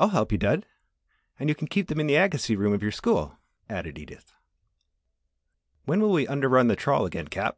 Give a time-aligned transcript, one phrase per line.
[0.00, 0.66] "I'll help you, Dud,
[1.38, 3.38] and you can keep them in the Agassiz room of your school,"
[3.70, 4.32] added Edith.
[5.84, 7.56] "When will we under run the trawl again, Cap?"